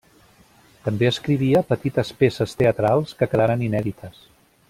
[0.85, 4.27] També escrivia petites peces teatrals que quedaren inèdites.